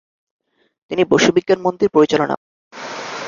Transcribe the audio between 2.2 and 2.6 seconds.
করেন।